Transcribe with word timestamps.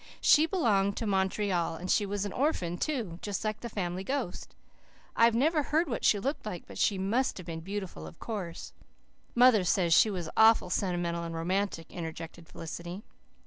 She 0.19 0.47
belonged 0.47 0.97
to 0.97 1.05
Montreal 1.05 1.75
and 1.75 1.91
she 1.91 2.07
was 2.07 2.25
an 2.25 2.33
orphan 2.33 2.79
too, 2.79 3.19
just 3.21 3.45
like 3.45 3.59
the 3.59 3.69
Family 3.69 4.03
Ghost. 4.03 4.55
I 5.15 5.25
have 5.25 5.35
never 5.35 5.61
heard 5.61 5.87
what 5.87 6.03
she 6.03 6.17
looked 6.17 6.43
like, 6.43 6.65
but 6.65 6.79
she 6.79 6.97
MUST 6.97 7.37
have 7.37 7.45
been 7.45 7.59
beautiful, 7.59 8.07
of 8.07 8.17
course." 8.19 8.73
"Mother 9.35 9.63
says 9.63 9.93
she 9.93 10.09
was 10.09 10.27
awful 10.35 10.71
sentimental 10.71 11.23
and 11.23 11.35
romantic," 11.35 11.91
interjected 11.91 12.47
Felicity. 12.47 13.03